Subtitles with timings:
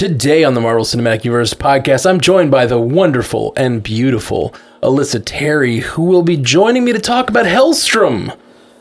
[0.00, 5.20] Today on the Marvel Cinematic Universe podcast, I'm joined by the wonderful and beautiful Alyssa
[5.22, 8.34] Terry, who will be joining me to talk about Helstrom.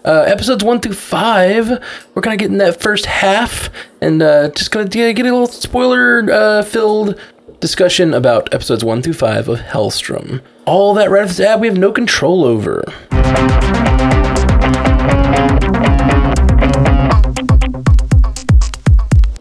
[0.05, 1.83] Uh, episodes one through five,
[2.15, 3.69] we're kind of getting that first half,
[3.99, 7.19] and uh, just gonna yeah, get a little spoiler uh, filled
[7.59, 10.41] discussion about episodes one through five of Helstrom.
[10.65, 12.81] All that right off the bat, we have no control over.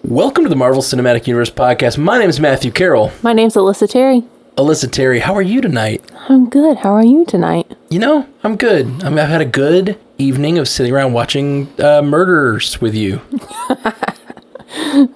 [0.09, 1.99] Welcome to the Marvel Cinematic Universe podcast.
[1.99, 3.13] My name is Matthew Carroll.
[3.21, 4.23] My name's Alyssa Terry.
[4.57, 6.03] Alyssa Terry, how are you tonight?
[6.31, 6.79] I'm good.
[6.79, 7.77] How are you tonight?
[7.91, 8.87] You know, I'm good.
[9.05, 13.21] I mean, I've had a good evening of sitting around watching uh, murders with you.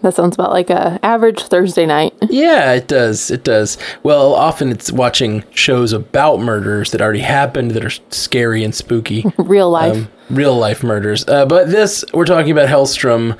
[0.01, 2.15] That sounds about like a average Thursday night.
[2.29, 3.30] Yeah, it does.
[3.30, 3.77] It does.
[4.02, 9.24] Well, often it's watching shows about murders that already happened that are scary and spooky.
[9.38, 9.96] Real life.
[9.96, 11.29] Um, real life murders.
[11.29, 13.38] Uh, but this, we're talking about Helstrom.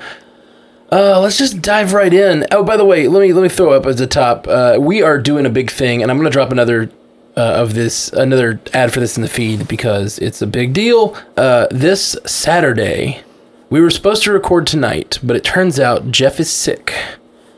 [0.93, 2.45] Uh, let's just dive right in.
[2.51, 4.47] Oh, by the way, let me let me throw up at the top.
[4.47, 6.91] Uh, we are doing a big thing, and I'm going to drop another
[7.35, 11.17] uh, of this, another ad for this in the feed because it's a big deal.
[11.35, 13.23] Uh, this Saturday,
[13.71, 16.93] we were supposed to record tonight, but it turns out Jeff is sick.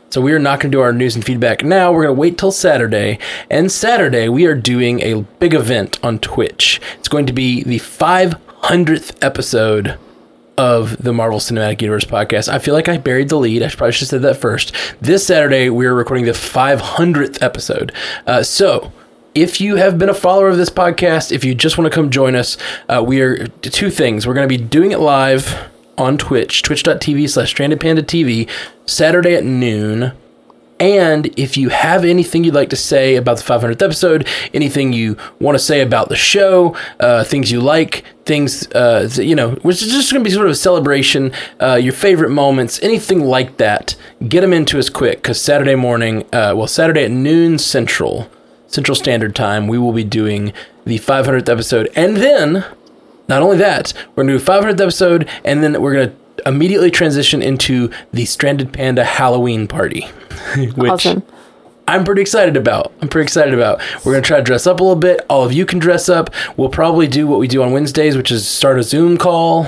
[0.08, 1.92] So we are not going to do our news and feedback now.
[1.92, 3.18] We're going to wait till Saturday.
[3.50, 6.80] And Saturday, we are doing a big event on Twitch.
[6.98, 9.98] It's going to be the 500th episode
[10.58, 12.48] of the Marvel Cinematic Universe podcast.
[12.48, 13.62] I feel like I buried the lead.
[13.62, 14.74] I probably should have said that first.
[15.00, 17.92] This Saturday, we are recording the 500th episode.
[18.26, 18.92] Uh, so,
[19.34, 22.10] if you have been a follower of this podcast, if you just want to come
[22.10, 22.56] join us,
[22.88, 24.26] uh, we are two things.
[24.26, 25.68] We're going to be doing it live
[25.98, 28.48] on Twitch, twitch.tv slash stranded panda TV,
[28.86, 30.12] Saturday at noon.
[30.78, 35.16] And if you have anything you'd like to say about the 500th episode, anything you
[35.40, 39.82] want to say about the show, uh, things you like, things, uh, you know, which
[39.82, 43.56] is just going to be sort of a celebration, uh, your favorite moments, anything like
[43.56, 43.96] that,
[44.28, 48.28] get them into us quick because Saturday morning, uh, well, Saturday at noon Central,
[48.66, 50.52] Central Standard Time, we will be doing
[50.84, 51.90] the 500th episode.
[51.96, 52.64] And then,
[53.28, 56.90] not only that, we're going to do 500th episode, and then we're going to immediately
[56.90, 60.02] transition into the Stranded Panda Halloween party,
[60.76, 61.22] which awesome.
[61.88, 62.92] I'm pretty excited about.
[63.00, 63.80] I'm pretty excited about.
[64.04, 65.20] We're gonna try to dress up a little bit.
[65.28, 66.30] All of you can dress up.
[66.56, 69.66] We'll probably do what we do on Wednesdays, which is start a Zoom call.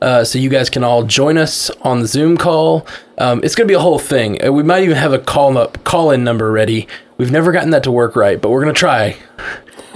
[0.00, 2.86] Uh, so you guys can all join us on the Zoom call.
[3.18, 4.44] Um, it's gonna be a whole thing.
[4.44, 6.86] Uh, We might even have a call up call in number ready.
[7.16, 9.16] We've never gotten that to work right, but we're gonna try.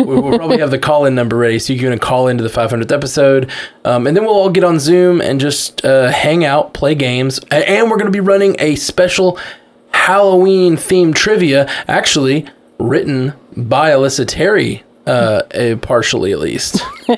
[0.07, 2.51] We- we'll probably have the call in number ready so you can call into the
[2.51, 3.51] 500th episode.
[3.85, 7.39] Um, and then we'll all get on Zoom and just uh, hang out, play games.
[7.51, 9.39] And we're going to be running a special
[9.93, 12.47] Halloween themed trivia, actually
[12.79, 15.43] written by Alyssa Terry, uh,
[15.83, 16.83] partially at least.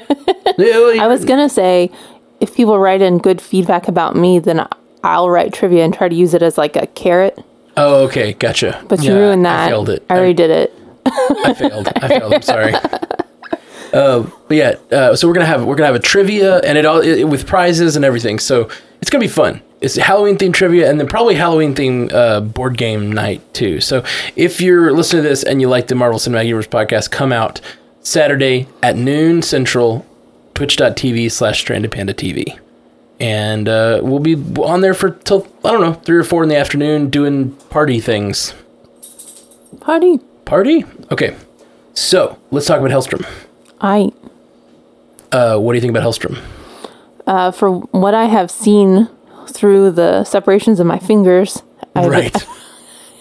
[0.59, 1.91] I was going to say,
[2.41, 4.67] if people write in good feedback about me, then
[5.03, 7.39] I'll write trivia and try to use it as like a carrot.
[7.77, 8.85] oh, okay, gotcha.
[8.89, 9.67] But you Yeah, ruined that.
[9.67, 10.05] I failed it.
[10.11, 10.73] I already did it.
[11.07, 11.89] I failed.
[11.97, 12.35] I failed.
[12.35, 12.75] I'm sorry.
[13.95, 16.85] Uh, but yeah, uh, so we're gonna have we're gonna have a trivia and it
[16.85, 18.41] all it, with prizes and everything.
[18.41, 18.69] So
[19.01, 19.63] it's gonna be fun.
[19.81, 23.81] It's Halloween themed trivia and then probably Halloween themed uh, board game night too.
[23.81, 24.03] So
[24.35, 27.61] if you're listening to this and you like the Marvel Cinematic Universe podcast, come out
[28.01, 30.05] Saturday at noon Central,
[30.55, 32.59] Twitch.tv slash Stranded Panda TV.
[33.21, 36.49] And uh, we'll be on there for till I don't know three or four in
[36.49, 38.55] the afternoon doing party things.
[39.81, 40.19] Party.
[40.45, 40.85] Party?
[41.11, 41.35] Okay.
[41.95, 43.27] So let's talk about Helstrom.
[43.81, 44.13] I,
[45.33, 46.39] Uh, what do you think about Helstrom?
[47.27, 49.09] uh, for what I have seen
[49.49, 51.63] through the separations of my fingers,
[51.95, 52.47] I've Right.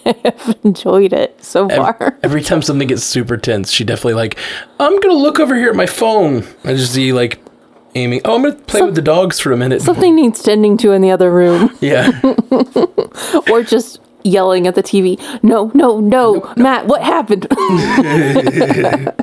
[0.64, 2.18] enjoyed it so far.
[2.22, 4.38] every time something gets super tense, she definitely like,
[4.78, 6.44] I'm gonna look over here at my phone.
[6.64, 7.40] I just see like
[7.94, 8.20] aiming.
[8.24, 9.80] Oh, I'm gonna play with the dogs for a minute.
[9.82, 11.74] Something needs tending to in the other room.
[11.80, 12.10] Yeah.
[13.50, 15.20] or just yelling at the TV.
[15.42, 17.46] No, no, no, Matt, what happened?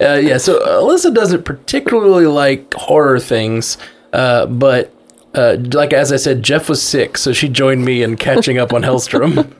[0.00, 0.38] Uh, yeah.
[0.38, 3.76] So Alyssa doesn't particularly like horror things,
[4.14, 4.94] uh, but
[5.34, 8.72] uh, like as I said, Jeff was sick, so she joined me in catching up
[8.72, 9.52] on Helstrom.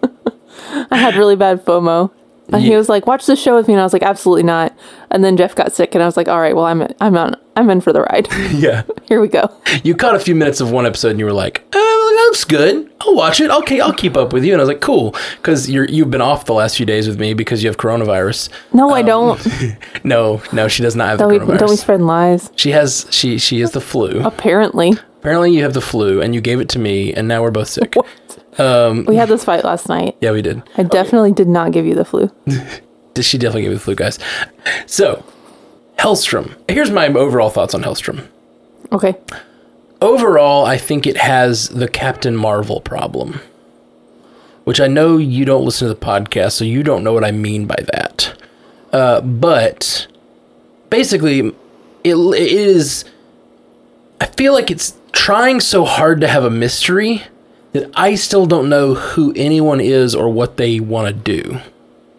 [0.91, 2.11] I had really bad FOMO.
[2.52, 4.76] And he was like, "Watch the show with me," and I was like, "Absolutely not."
[5.11, 7.37] And then Jeff got sick, and I was like, "All right, well, I'm I'm on
[7.55, 8.26] I'm in for the ride.
[8.52, 8.82] yeah.
[9.10, 9.50] Here we go."
[9.84, 12.44] You caught a few minutes of one episode, and you were like, uh, "That looks
[12.44, 12.90] good.
[13.02, 13.50] I'll watch it.
[13.50, 16.22] Okay, I'll keep up with you." And I was like, "Cool," because you're you've been
[16.22, 18.48] off the last few days with me because you have coronavirus.
[18.72, 19.38] No, I don't.
[20.04, 21.58] No, no, she does not have Don't the we, coronavirus.
[21.58, 22.50] don't we spread lies?
[22.56, 24.22] She has she she is the flu.
[24.24, 27.50] Apparently, Apparently you have the flu and you gave it to me and now we're
[27.50, 27.94] both sick.
[28.58, 30.16] we had this fight last night.
[30.22, 30.62] Yeah, we did.
[30.78, 32.30] I definitely did not give you the flu.
[33.20, 34.18] She definitely gave me the flu, guys.
[34.86, 35.22] So,
[35.98, 36.54] Helstrom.
[36.70, 38.26] Here's my overall thoughts on Helstrom.
[38.92, 39.14] Okay.
[40.00, 43.40] Overall, I think it has the Captain Marvel problem.
[44.64, 47.32] which I know you don't listen to the podcast, so you don't know what I
[47.32, 48.34] mean by that.
[48.92, 50.06] Uh, but
[50.90, 51.40] basically,
[52.04, 53.04] it, it is.
[54.20, 57.22] I feel like it's trying so hard to have a mystery
[57.72, 61.58] that I still don't know who anyone is or what they want to do.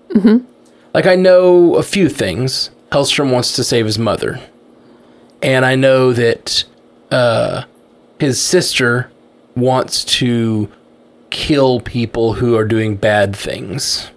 [0.10, 0.46] Mm-hmm.
[0.94, 2.70] Like, I know a few things.
[2.92, 4.42] Helstrom wants to save his mother.
[5.42, 6.64] And I know that
[7.10, 7.64] uh,
[8.20, 9.12] his sister
[9.56, 10.72] wants to
[11.30, 14.10] kill people who are doing bad things.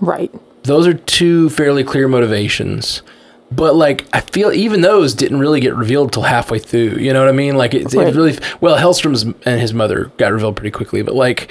[0.00, 0.32] Right.
[0.64, 3.02] Those are two fairly clear motivations.
[3.50, 6.96] But like I feel even those didn't really get revealed till halfway through.
[6.96, 7.56] You know what I mean?
[7.56, 8.08] Like it's Right.
[8.08, 11.50] it really well Helstrom's and his mother got revealed pretty quickly, but like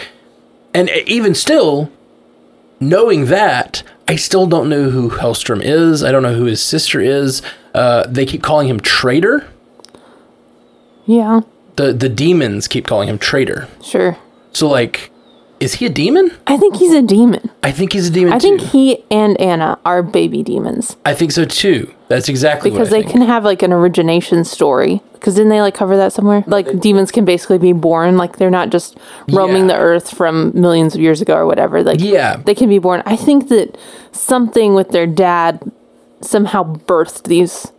[0.73, 1.91] and even still
[2.79, 6.03] knowing that I still don't know who Helstrom is.
[6.03, 7.43] I don't know who his sister is.
[7.73, 9.47] Uh, they keep calling him traitor.
[11.05, 11.41] Yeah.
[11.77, 13.67] The the demons keep calling him traitor.
[13.83, 14.17] Sure.
[14.53, 15.09] So like
[15.59, 16.31] is he a demon?
[16.47, 17.51] I think he's a demon.
[17.61, 18.57] I think he's a demon I too.
[18.57, 21.93] think he and Anna are baby demons I think so too.
[22.07, 23.19] That's exactly because what I they think.
[23.19, 25.01] can have like an origination story.
[25.13, 26.43] Because didn't they like cover that somewhere?
[26.47, 28.97] Like demons can basically be born, like they're not just
[29.29, 29.75] roaming Yeah.
[29.75, 31.83] the earth from millions of years ago or whatever.
[31.83, 32.37] Like Yeah.
[32.37, 33.03] they can be born.
[33.05, 33.77] I think that
[34.11, 35.61] something with their dad
[36.23, 37.71] somehow birthed these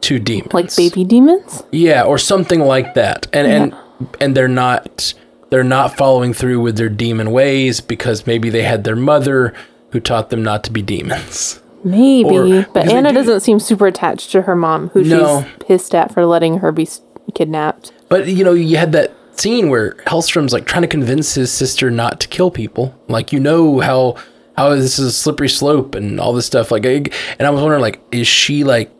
[0.00, 0.54] two demons.
[0.54, 1.62] like baby demons.
[1.72, 3.26] Yeah, or something like that.
[3.32, 3.76] And and
[4.20, 5.14] and they're not
[5.50, 9.52] they're not following through with their demon ways because maybe they had their mother
[9.90, 11.60] who taught them not to be demons.
[11.82, 15.42] Maybe, Or- but Anna do- doesn't seem super attached to her mom, who No.
[15.58, 16.86] she's pissed at for letting her be
[17.34, 17.92] kidnapped.
[18.08, 21.90] But you know, you had that scene where Helstrom's like trying to convince his sister
[21.90, 22.94] not to kill people.
[23.08, 24.16] Like you know how
[24.60, 26.70] how this is a slippery slope and all this stuff.
[26.70, 27.04] Like, I-
[27.38, 28.90] and I was wondering, like, is she like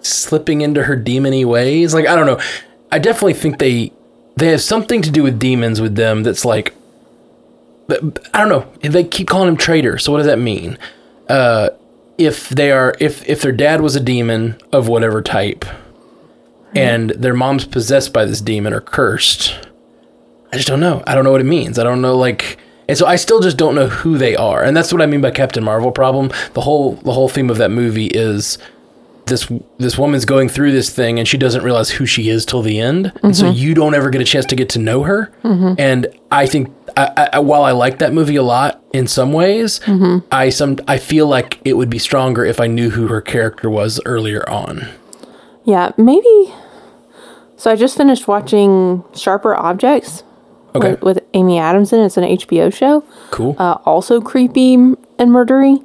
[0.00, 1.92] slipping into her demony ways?
[1.94, 2.38] Like, I don't know.
[2.92, 3.92] I definitely think they
[4.36, 6.22] they have something to do with demons with them.
[6.22, 6.72] That's like,
[7.90, 8.66] I don't know.
[8.82, 9.98] They keep calling him traitor.
[9.98, 10.78] So what does that mean?
[11.28, 11.70] Uh,
[12.18, 15.64] if they are, if if their dad was a demon of whatever type,
[16.74, 19.58] and their mom's possessed by this demon or cursed.
[20.52, 21.02] I just don't know.
[21.06, 21.78] I don't know what it means.
[21.78, 22.58] I don't know like
[22.88, 24.64] and so I still just don't know who they are.
[24.64, 26.30] And that's what I mean by Captain Marvel problem.
[26.54, 28.58] The whole the whole theme of that movie is
[29.26, 32.62] this this woman's going through this thing and she doesn't realize who she is till
[32.62, 33.12] the end.
[33.22, 33.58] And so mm-hmm.
[33.58, 35.30] you don't ever get a chance to get to know her.
[35.44, 35.74] Mm-hmm.
[35.78, 39.80] And I think I, I, while I like that movie a lot in some ways,
[39.80, 40.26] mm-hmm.
[40.32, 43.68] I some I feel like it would be stronger if I knew who her character
[43.68, 44.88] was earlier on.
[45.64, 46.54] Yeah, maybe.
[47.56, 50.22] So I just finished watching Sharper Objects
[50.78, 50.90] Okay.
[50.92, 52.06] with, with Amy Adams in it.
[52.06, 53.04] It's an HBO show.
[53.30, 53.56] Cool.
[53.58, 55.84] Uh, also creepy and murdery.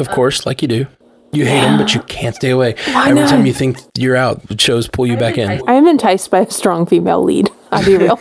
[0.00, 0.86] Of course, like you do.
[1.34, 2.74] You hate them, but you can't stay away.
[2.88, 3.30] Why Every not?
[3.30, 5.48] time you think you're out, the shows pull you back in.
[5.66, 7.50] I am enticed by a strong female lead.
[7.70, 8.18] I'll be real.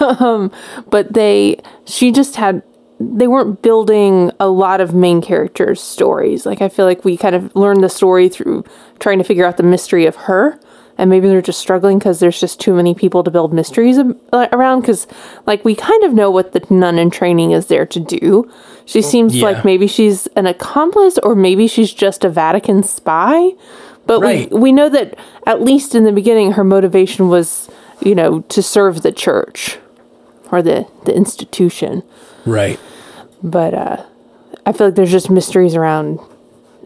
[0.20, 0.52] um,
[0.88, 2.62] but they, she just had,
[3.00, 6.46] they weren't building a lot of main characters' stories.
[6.46, 8.64] Like I feel like we kind of learned the story through
[9.00, 10.60] trying to figure out the mystery of her.
[11.00, 14.48] And maybe they're just struggling because there's just too many people to build mysteries uh,
[14.52, 14.80] around.
[14.82, 15.06] Because,
[15.46, 18.50] like, we kind of know what the nun in training is there to do.
[18.84, 19.46] She seems Yeah.
[19.46, 23.52] like maybe she's an accomplice, or maybe she's just a Vatican spy.
[24.06, 24.50] But Right.
[24.52, 25.14] we we know that
[25.46, 27.70] at least in the beginning, her motivation was,
[28.00, 29.78] you know, to serve the church
[30.52, 32.02] or the the institution.
[32.44, 32.78] Right.
[33.42, 33.96] But uh,
[34.66, 36.18] I feel like there's just mysteries around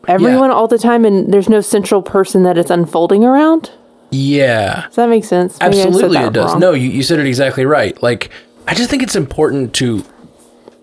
[0.07, 3.71] everyone all the time, and there's no central person that it's unfolding around.
[4.15, 4.83] Yeah.
[4.87, 5.59] Does that make sense?
[5.61, 6.53] Maybe Absolutely, it does.
[6.53, 6.61] wrong.
[6.61, 8.01] No, you, you said it exactly right.
[8.03, 8.31] Like,
[8.69, 10.05] I just think it's important to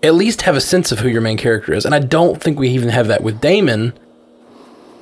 [0.02, 1.84] at least have a sense of who your main character is.
[1.84, 3.92] And I don't think we even have that with Damon,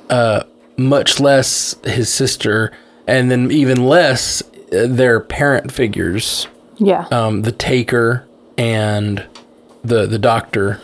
[0.09, 0.43] uh,
[0.77, 2.71] much less his sister,
[3.07, 6.47] and then even less uh, their parent figures.
[6.77, 7.05] Yeah.
[7.11, 8.25] um, the taker
[8.57, 9.23] and
[9.83, 10.81] the the doctor.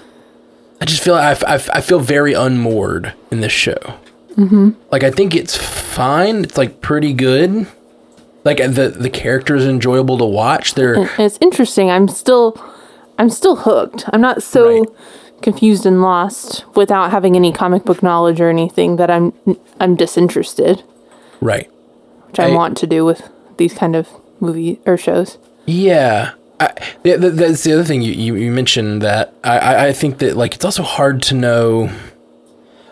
[0.80, 3.96] I just feel I, I, I feel very unmoored in this show.
[4.38, 4.70] Mm-hmm.
[4.92, 6.44] Like I think it's fine.
[6.44, 7.68] It's like pretty good.
[8.44, 10.76] Like the the character is enjoyable to watch.
[10.76, 11.90] They're And it's interesting.
[11.90, 12.56] I'm still,
[13.18, 14.06] I'm still hooked.
[14.14, 14.90] I'm not so Right.
[15.42, 19.34] confused and lost without having any comic book knowledge or anything that I'm,
[19.80, 20.84] I'm disinterested,
[21.42, 21.70] right.
[22.28, 23.28] which I, I- want to do with
[23.58, 24.08] these kind of
[24.40, 25.38] movie or shows.
[25.66, 26.32] Yeah.
[26.60, 26.68] I,
[27.04, 30.36] th- th- that's the other thing you, you, you mentioned that I, I think that
[30.38, 31.92] like it's also hard to know.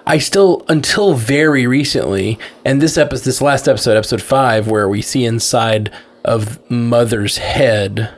[0.08, 5.02] I still until very recently, and this episode, this last episode, episode five, where we
[5.02, 5.92] see inside
[6.24, 8.14] of Mother's head,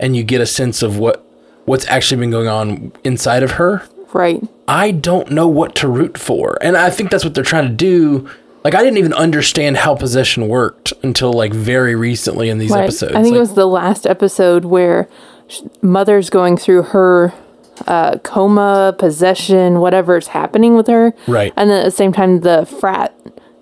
[0.00, 1.24] and you get a sense of what
[1.66, 3.82] what's actually been going on inside of her.
[4.12, 4.42] Right.
[4.68, 6.56] I don't know what to root for.
[6.62, 8.28] And I think that's what they're trying to do.
[8.64, 12.84] Like I didn't even understand how possession worked until like very recently in these Right.
[12.84, 13.14] episodes.
[13.14, 15.08] I think Like, it was the last episode where
[15.82, 17.32] mother's going through her
[17.86, 21.14] uh, coma, possession, whatever's happening with her.
[21.26, 21.52] Right.
[21.56, 23.14] And then at the same time, the frat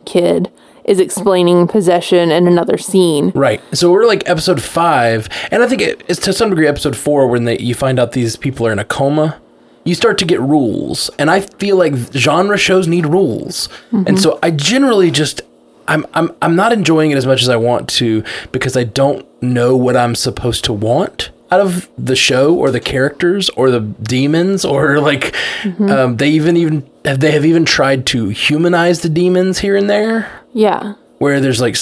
[0.04, 0.50] kid
[0.84, 3.32] is explaining possession in another scene.
[3.34, 3.62] Right.
[3.72, 7.26] So we're like episode five, and I think it, it's to some degree episode four
[7.26, 9.40] when they, you find out these people are in a coma.
[9.84, 14.38] You start to get rules, and I feel like genre shows need rules, and so
[14.42, 15.42] I generally just
[15.86, 19.26] I'm I'm I'm not enjoying it as much as I want to because I don't
[19.42, 23.80] know what I'm supposed to want out of the show or the characters or the
[23.80, 25.34] demons or like
[25.78, 29.88] um, they even even have they have even tried to humanize the demons here and
[29.88, 30.94] there Yeah.
[31.18, 31.76] where there's like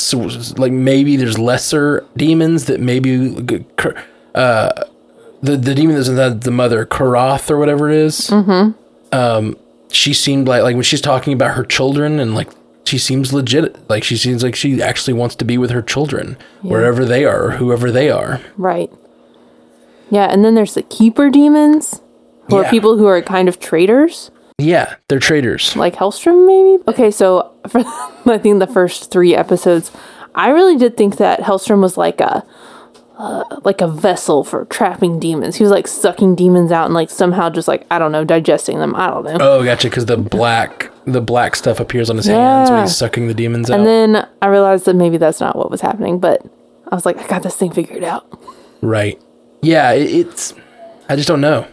[0.58, 3.12] like maybe there's lesser demons that maybe
[4.34, 4.70] uh
[5.42, 8.30] the the demon that's the, the mother Karath or whatever it is.
[8.30, 8.78] Mm-hmm.
[9.12, 9.56] Um,
[9.90, 12.48] she seemed like like when she's talking about her children and like
[12.84, 13.76] she seems legit.
[13.90, 17.46] Like she seems like she actually wants to be with her children wherever they are
[17.46, 18.40] or whoever they are.
[18.56, 18.90] Right.
[20.12, 22.02] Yeah, and then there's the keeper demons,
[22.48, 22.66] who Yeah.
[22.66, 25.74] are people who are kind of traitors, Yeah, they're traitors.
[25.74, 26.82] like Helstrom, maybe.
[26.86, 27.78] Okay, so for
[28.26, 29.90] I think the first three episodes,
[30.34, 32.44] I really did think that Helstrom was like a
[33.18, 35.56] uh, like a vessel for trapping demons.
[35.56, 38.78] He was like sucking demons out and like somehow just like I don't know, digesting
[38.80, 38.94] them.
[38.96, 39.36] I don't know.
[39.40, 39.88] Oh, gotcha.
[39.88, 43.70] Because the black the black stuff appears on his hands when he's sucking the demons
[43.70, 43.78] out.
[43.78, 46.44] and then I realized that maybe that's not what was happening, but
[46.90, 48.26] I was like, I got this thing figured out.
[48.82, 49.20] Right.
[49.62, 50.54] Yeah, it's.
[51.08, 51.66] I just don't know.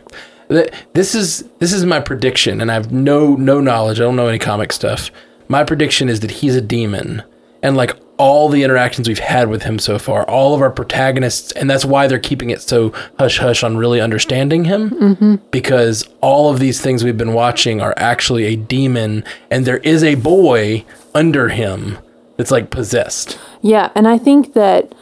[0.94, 4.00] This is this is my prediction, and I have no no knowledge.
[4.00, 5.12] I don't know any comic stuff.
[5.48, 7.24] My prediction is that he's a demon,
[7.62, 11.54] and like all the interactions we've had with him so far, all of our protagonists,
[11.54, 15.36] and that's why they're keeping it so hush hush on really understanding him, mm-hmm.
[15.52, 20.04] because all of these things we've been watching are actually a demon, and there is
[20.04, 20.84] a boy
[21.16, 21.98] under him
[22.38, 23.40] that's like possessed.
[23.62, 24.94] Yeah, and I think that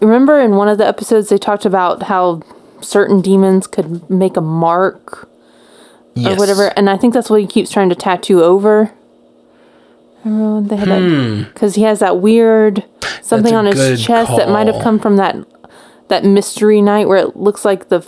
[0.00, 2.42] remember in one of the episodes they talked about how
[2.80, 5.28] certain demons could make a mark
[6.14, 6.32] Yes.
[6.32, 8.90] or whatever, and I think that's what he keeps trying to tattoo over.
[10.24, 12.84] Remember when they had that because he has that weird
[13.22, 13.58] something Hmm.
[13.58, 15.36] on his chest that might have come from that
[16.08, 18.00] that mystery night where it looks like the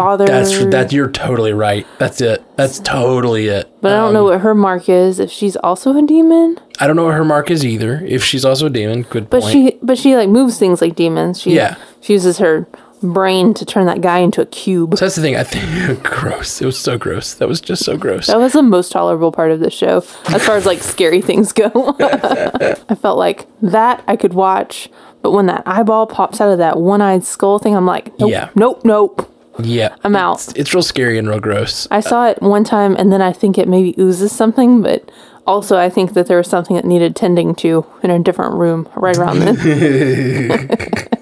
[0.00, 0.26] father.
[0.26, 0.92] That's that.
[0.92, 1.86] You're totally right.
[1.98, 2.44] That's it.
[2.56, 3.66] That's totally it.
[3.80, 5.18] but I don't know um, what her mark is.
[5.18, 8.02] If she's also a demon, I don't know what her mark is either.
[8.04, 9.52] If she's also a demon, good but point.
[9.52, 11.40] she but she like moves things like demons.
[11.40, 11.76] She Yeah.
[12.02, 12.66] she uses her
[13.02, 14.96] brain to turn that guy into a cube.
[14.98, 15.36] so that's the thing.
[15.36, 16.60] I think gross.
[16.62, 17.34] It was so gross.
[17.34, 18.26] That was just so gross.
[18.26, 19.98] That was the most tolerable part of the show,
[20.28, 21.70] as far as like scary things go.
[22.00, 24.88] I felt like that I could watch,
[25.22, 28.48] but when that eyeball pops out of that one-eyed skull thing, I'm like, nope, Yeah.
[28.54, 29.30] nope, nope.
[29.58, 30.36] Yeah, I'm out.
[30.36, 31.86] It's, it's real scary and real gross.
[31.90, 35.10] I saw it one time, and then I think it maybe oozes something, but
[35.46, 38.88] also I think that there was something that needed tending to in a different room
[38.96, 39.56] right around then.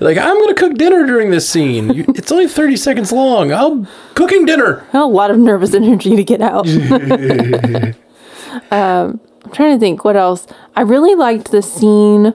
[0.00, 1.90] Like I'm gonna cook dinner during this scene.
[1.90, 3.52] You, it's only 30 seconds long.
[3.52, 4.86] I'm cooking dinner.
[4.94, 6.66] a lot of nervous energy to get out.
[8.70, 10.46] um, I'm trying to think what else.
[10.74, 12.32] I really liked the scene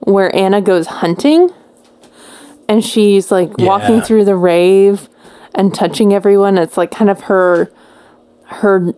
[0.00, 1.50] where Anna goes hunting
[2.68, 5.08] and she's like walking through the rave
[5.54, 6.58] and touching everyone.
[6.58, 7.70] It's like kind of her
[8.44, 8.92] her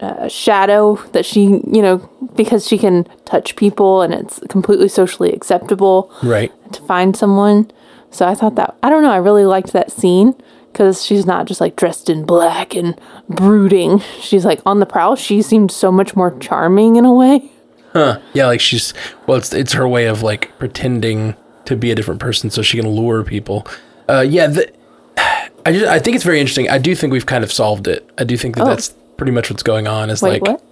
[0.00, 1.98] uh, shadow that she, you know,
[2.36, 6.52] because she can touch people and it's completely socially acceptable Right.
[6.72, 7.70] to find someone.
[8.10, 9.10] So I thought that I don't know.
[9.12, 10.34] I really liked that scene
[10.72, 14.00] because she's not just like dressed in black and brooding.
[14.20, 15.16] She's like on the prowl.
[15.16, 17.50] She seemed so much more charming in a way.
[17.92, 18.20] Huh.
[18.32, 18.92] Yeah, like she's
[19.26, 21.34] well, it's it's her way of like pretending
[21.66, 23.66] to be a different person so she can lure people.
[24.08, 24.70] Uh, yeah, the,
[25.66, 26.68] I just I think it's very interesting.
[26.68, 28.08] I do think we've kind of solved it.
[28.18, 28.66] I do think that Oh.
[28.68, 30.10] that's pretty much what's going on.
[30.10, 30.62] Is Wait, like what?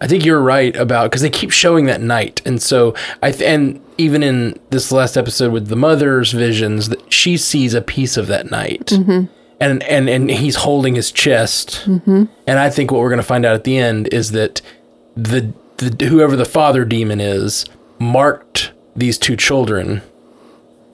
[0.00, 3.42] I think you're right about because they keep showing that night, and so I th-
[3.48, 8.18] and even in this last episode with the mother's visions, that she sees a piece
[8.18, 9.28] of that night, and
[9.82, 13.64] and and he's holding his chest, and I think what we're gonna find out at
[13.64, 14.60] the end is that
[15.16, 17.64] the the whoever the father demon is
[17.98, 20.02] marked these two children,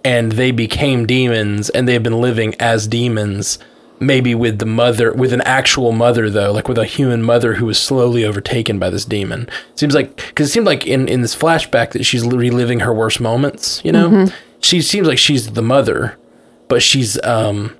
[0.04, 3.58] and they became demons, and they've been living as demons
[4.02, 7.66] maybe with the mother with an actual mother though like with a human mother who
[7.66, 9.48] was slowly overtaken by this demon.
[9.74, 13.20] Seems like because it seemed like in in this flashback that she's reliving her worst
[13.20, 14.26] moments you know?
[14.60, 16.18] She seems like she's the mother
[16.68, 17.76] but she's um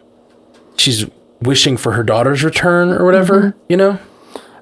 [0.76, 1.06] she's
[1.40, 3.98] wishing for her daughter's return or whatever you know?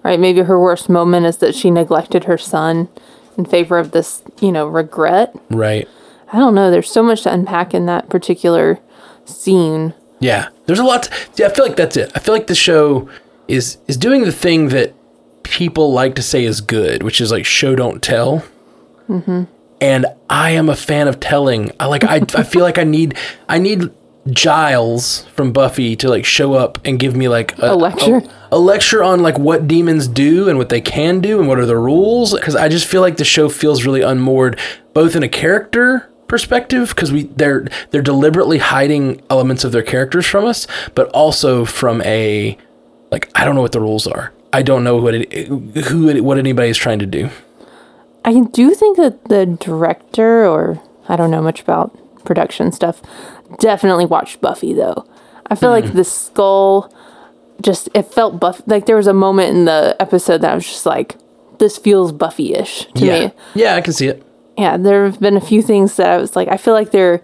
[0.02, 0.18] Right?
[0.18, 2.88] Maybe her worst moment is that she neglected her son
[3.36, 5.34] in favor of this, you know, regret.
[5.50, 5.86] right
[6.32, 6.70] I don't know.
[6.70, 8.78] There's so much to unpack in that particular
[9.24, 9.94] scene.
[10.20, 11.04] Yeah, there's a lot.
[11.04, 12.12] To, see, I feel like that's it.
[12.14, 13.08] I feel like the show
[13.48, 14.94] is is doing the thing that
[15.42, 18.44] people like to say is good, which is like show don't tell.
[19.08, 19.44] Mm-hmm.
[19.80, 21.72] And I am a fan of telling.
[21.80, 22.04] I like.
[22.04, 23.16] I I feel like I need.
[23.48, 23.90] I need
[24.28, 28.16] Giles from Buffy to like show up and give me like A lecture?
[28.18, 31.58] a, a lecture on like what demons do and what they can do and what
[31.58, 34.60] are the rules because I just feel like the show feels really unmoored
[34.92, 40.24] both in a character perspective because we they're they're deliberately hiding elements of their characters
[40.24, 42.56] from us but also from a
[43.10, 44.32] like I don't know what the rules are.
[44.52, 45.32] I don't know what it,
[45.86, 47.28] who it, what anybody is trying to do.
[48.24, 53.00] I do think that the director, or I don't know much about production stuff,
[53.58, 55.04] definitely watched Buffy though.
[55.46, 55.84] I feel Hmm.
[55.84, 56.92] like the skull
[57.62, 60.66] just it felt buff like there was a moment in the episode that I was
[60.66, 61.16] just like,
[61.58, 63.26] this feels Buffy-ish to yeah.
[63.26, 63.32] me.
[63.54, 64.22] Yeah, I can see it.
[64.60, 67.22] Yeah, there have been a few things that I was like, I feel like they're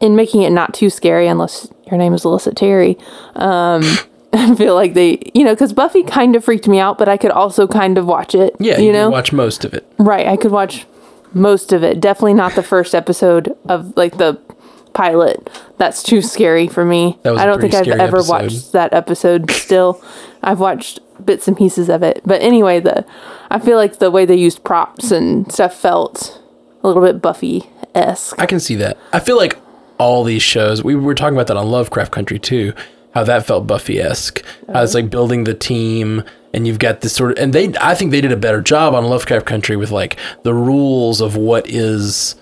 [0.00, 2.96] in making it not too scary unless your name is Alyssa Terry.
[3.34, 3.82] Um,
[4.32, 7.16] I feel like they, you know, because Buffy kind of freaked me out, but I
[7.16, 8.54] could also kind of watch it.
[8.60, 9.84] Yeah, you, you, know, watch most of it.
[9.98, 10.86] Right, I could watch
[11.34, 12.00] most of it.
[12.00, 14.40] Definitely not the first episode of like the
[14.92, 15.48] pilot.
[15.78, 17.18] That's too scary for me.
[17.22, 18.32] That was I don't think I've ever episode.
[18.32, 20.02] watched that episode still.
[20.42, 22.20] I've watched bits and pieces of it.
[22.24, 23.04] But anyway, the
[23.50, 26.40] I feel like the way they used props and stuff felt
[26.82, 28.38] a little bit Buffy esque.
[28.38, 28.96] I can see that.
[29.12, 29.58] I feel like
[29.98, 32.72] all these shows, we were talking about that on Lovecraft Country too,
[33.12, 34.42] how that felt Buffy esque.
[34.72, 37.94] How it's like building the team and you've got this sort of, and they, I
[37.94, 41.68] think they did a better job on Lovecraft Country with like the rules of what
[41.68, 42.34] is,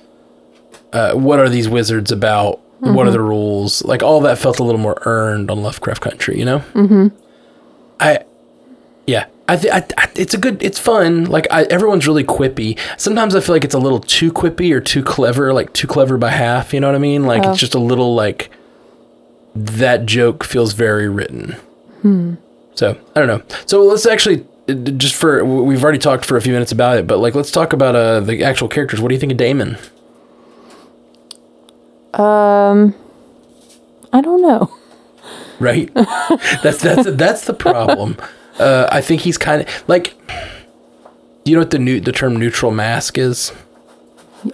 [0.93, 2.61] uh, what are these wizards about?
[2.81, 3.85] What are the rules?
[3.85, 6.61] Like all that felt a little more earned on Lovecraft Country, you know?
[6.75, 7.09] Mm-hmm.
[7.99, 8.21] I,
[9.05, 9.75] yeah, I think
[10.17, 11.25] it's a good, it's fun.
[11.25, 12.79] Like I, everyone's really quippy.
[12.97, 16.17] Sometimes I feel like it's a little too quippy or too clever, like too clever
[16.19, 16.73] by half.
[16.73, 17.25] You know what I mean?
[17.25, 17.51] Like Oh.
[17.51, 18.51] it's just a little like
[19.57, 21.57] that joke feels very written.
[22.75, 23.43] So I don't know.
[23.67, 27.19] So let's actually just for we've already talked for a few minutes about it, but
[27.19, 29.01] like let's talk about uh the actual characters.
[29.01, 29.77] What do you think of Damon?
[32.15, 32.95] Um,
[34.13, 34.75] I don't know.
[35.61, 35.93] Right?
[35.95, 38.17] that's that's that's the problem.
[38.59, 40.17] Uh, I think he's kind of like.
[41.45, 43.53] Do you know what the new the term neutral mask is?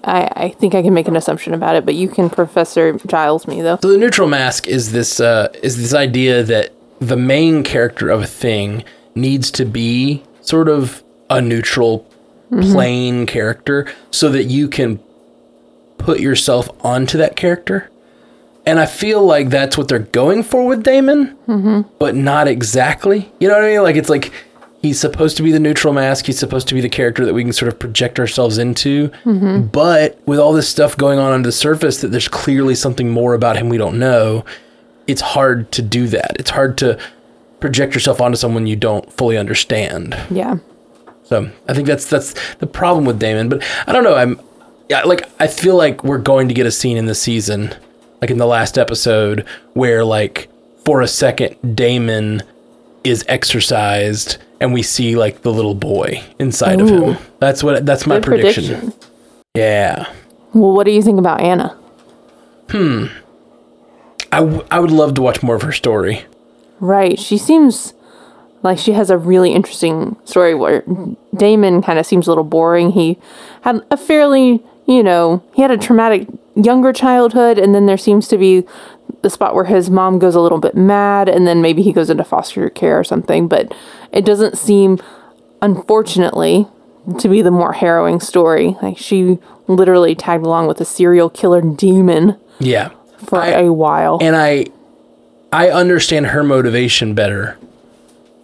[0.05, 3.47] I, I think I can make an assumption about it, but you can Professor Giles
[3.47, 3.79] me though.
[3.81, 8.23] So the neutral mask is this uh, is this idea that the main character of
[8.23, 12.07] a thing needs to be sort of a neutral,
[12.51, 15.01] plain character, so that you can
[16.05, 17.91] put yourself onto that character.
[18.67, 21.83] And I feel like that's what they're going for with Damon, mm-hmm.
[21.99, 23.31] but not exactly.
[23.41, 23.83] You know what I mean?
[23.83, 24.33] Like it's like
[24.81, 26.27] he's supposed to be the neutral mask.
[26.27, 29.09] He's supposed to be the character that we can sort of project ourselves into.
[29.25, 29.67] Mm-hmm.
[29.67, 33.35] But with all this stuff going on under the surface, that there's clearly something more
[33.35, 34.45] about him we don't know.
[35.07, 36.37] It's hard to do that.
[36.39, 36.99] It's hard to
[37.61, 40.17] project yourself onto someone you don't fully understand.
[40.31, 40.57] Yeah.
[41.25, 43.51] So I think that's that's the problem with Damon.
[43.51, 44.15] But I don't know.
[44.15, 44.41] I'm
[44.89, 47.75] yeah, like I feel like we're going to get a scene in the season,
[48.21, 50.49] like in the last episode, where like
[50.85, 52.43] for a second Damon
[53.03, 57.17] is exercised and we see like the little boy inside of him.
[57.39, 58.65] That's what that's my prediction.
[58.67, 58.93] prediction.
[59.55, 60.11] Yeah.
[60.53, 61.77] Well, what do you think about Anna?
[62.71, 63.07] Hmm.
[64.33, 66.25] I, w- I would love to watch more of her story.
[66.81, 67.19] Right.
[67.19, 67.93] She seems
[68.65, 70.83] like she has a really interesting story where
[71.37, 72.91] Damon kind of seems a little boring.
[72.91, 73.19] He
[73.61, 78.27] had a fairly, you know, he had a traumatic younger childhood, and then there seems
[78.29, 78.65] to be
[79.23, 82.11] the spot where his mom goes a little bit mad, and then maybe he goes
[82.11, 83.47] into foster care or something.
[83.49, 83.73] But
[84.13, 84.99] it doesn't seem,
[85.63, 86.67] unfortunately,
[87.19, 88.77] to be the more harrowing story.
[88.83, 92.91] Like she literally tagged along with a serial killer demon Yeah.
[93.19, 94.19] for I- a while.
[94.21, 94.67] and I
[95.53, 97.57] I understand her motivation better.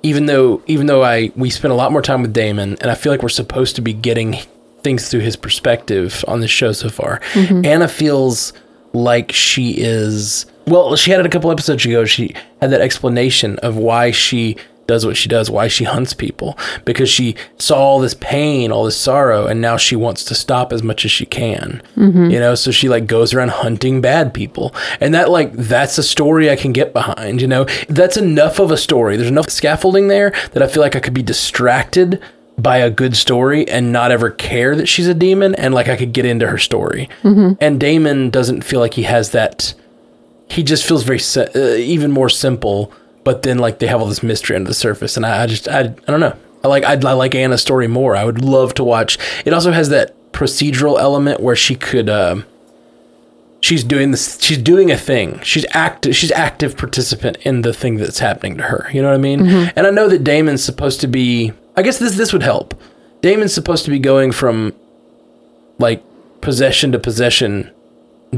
[0.03, 2.95] Even though even though I we spent a lot more time with Damon and I
[2.95, 4.37] feel like we're supposed to be getting
[4.83, 7.21] things through his perspective on this show so far.
[7.33, 7.67] Mm-hmm.
[7.67, 8.53] Anna feels
[8.93, 12.05] like she is well, she had it a couple episodes ago.
[12.05, 14.57] She had that explanation of why she
[14.91, 16.51] does what she does, why she hunts people,
[16.85, 20.73] because she saw all this pain, all this sorrow, and now she wants to stop
[20.73, 21.81] as much as she can.
[22.31, 26.03] You know, so she like goes around hunting bad people, and that like that's a
[26.03, 27.41] story I can get behind.
[27.41, 29.17] You know, that's enough of a story.
[29.17, 32.21] There's enough scaffolding there that I feel like I could be distracted
[32.59, 35.97] by a good story and not ever care that she's a demon, and like I
[35.97, 37.09] could get into her story.
[37.63, 39.73] And Damon doesn't feel like he has that
[40.49, 42.93] he just feels very uh, even more simple
[43.25, 45.69] but then like they have all this mystery under the surface and i, I just
[45.69, 46.37] I, I don't know.
[46.63, 48.15] I like I, I like anna's story more.
[48.17, 49.19] I would love to watch.
[49.47, 52.45] It also has that procedural element where she could um
[53.61, 55.41] she's doing this she's doing a thing.
[55.43, 58.89] She's active she's active participant in the thing that's happening to her.
[58.93, 59.47] You know what i mean?
[59.77, 62.79] And i know that damon's supposed to be i guess this this would help.
[63.23, 64.75] Damon's supposed to be going from
[65.79, 66.03] like
[66.43, 67.71] possession to possession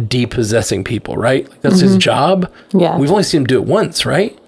[0.09, 1.49] depossessing people, right?
[1.49, 2.51] Like, that's his job.
[2.73, 2.97] Yeah.
[2.99, 4.38] We've only seen him do it once, right?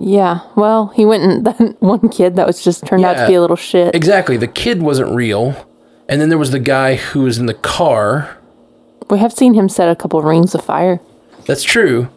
[0.00, 0.40] Yeah.
[0.56, 3.40] Well, he went and that one kid that was just turned out to be a
[3.40, 3.94] little shit.
[3.94, 4.36] Exactly.
[4.36, 5.68] The kid wasn't real.
[6.08, 8.36] And then there was the guy who was in the car.
[9.10, 11.00] We have seen him set a couple rings of fire
[11.46, 12.08] That's true.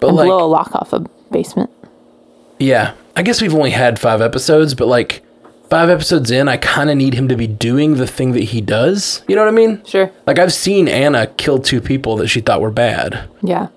[0.00, 1.70] But like blow a lock off a basement.
[2.58, 2.94] Yeah.
[3.16, 5.22] I guess we've only had 5 episodes, but like
[5.70, 8.60] 5 episodes in, I kind of need him to be doing the thing that he
[8.60, 9.22] does.
[9.28, 9.84] You know what I mean?
[9.84, 10.10] Sure.
[10.26, 13.28] Like I've seen Anna kill two people that she thought were bad.
[13.42, 13.68] Yeah.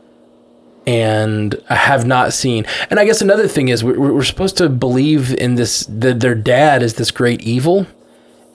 [0.87, 2.65] And I have not seen.
[2.89, 6.35] And I guess another thing is we're, we're supposed to believe in this that their
[6.35, 7.85] dad is this great evil,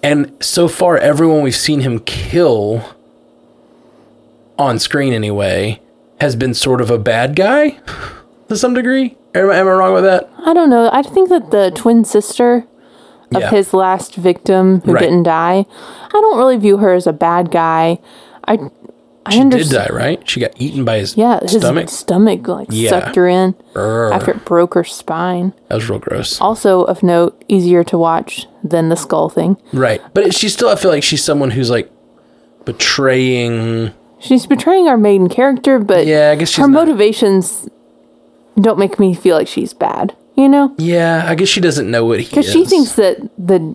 [0.03, 2.83] and so far everyone we've seen him kill
[4.59, 5.81] on screen anyway
[6.21, 7.79] has been sort of a bad guy
[8.49, 9.17] to some degree.
[9.35, 10.31] Am I, am I wrong with that?
[10.47, 10.89] I don't know.
[10.93, 12.65] I think that the twin sister
[13.35, 13.51] of Yeah.
[13.51, 15.01] his last victim who Right.
[15.03, 17.99] didn't die, I don't really view her as a bad guy.
[18.49, 18.59] I
[19.27, 20.29] I She did die, right?
[20.29, 21.89] She got eaten by his Yeah, his stomach.
[21.89, 22.91] stomach, like Yeah.
[22.91, 24.13] sucked her in Urgh.
[24.13, 25.53] after it broke her spine.
[25.69, 26.41] that was real gross.
[26.41, 29.57] Also of note, easier to watch than the skull thing.
[29.73, 30.69] Right, but she still.
[30.69, 31.91] I feel like she's someone who's like
[32.65, 33.93] betraying.
[34.19, 37.69] She's betraying our main character, but Yeah, I guess she's her not- motivations
[38.61, 40.15] don't make me feel like she's bad.
[40.35, 43.75] You know, Yeah, I guess she doesn't know what he because she thinks that the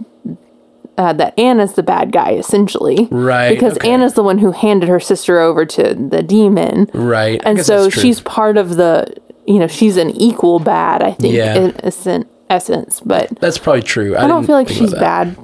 [0.98, 3.90] uh, that Anna's the bad guy essentially, Right, Because okay.
[3.92, 7.42] Anna's the one who handed her sister over to the demon, Right.
[7.46, 9.14] And so she's part of the.
[9.48, 11.02] You know, she's an equal bad.
[11.02, 11.56] I think Yeah.
[11.56, 14.16] in essen- essence, but That's probably true.
[14.16, 15.36] I don't feel like she's bad.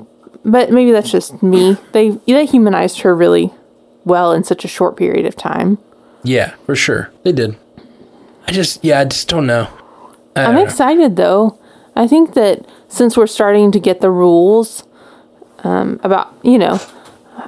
[0.45, 1.77] But maybe that's just me.
[1.93, 3.51] They they humanized her really
[4.05, 5.79] well in such a short period of time.
[6.23, 7.09] Yeah, for sure.
[7.23, 7.57] They did.
[8.47, 9.67] I just, yeah, I just don't know.
[10.35, 10.63] I know.
[10.63, 11.57] excited though.
[11.95, 14.83] I think that since we're starting to get the rules
[15.63, 16.79] um, about you know